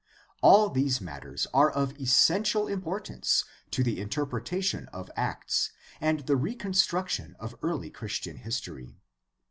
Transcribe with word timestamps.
All 0.41 0.71
these 0.71 0.99
matters 0.99 1.45
are 1.53 1.69
of 1.69 1.95
essential 2.01 2.67
importance 2.67 3.45
to 3.69 3.83
the 3.83 4.01
interpretation 4.01 4.87
of 4.87 5.11
Acts 5.15 5.73
and 5.99 6.21
the 6.21 6.35
reconstruction 6.37 7.35
of 7.39 7.53
early 7.61 7.91
Christian 7.91 8.37
history. 8.37 8.97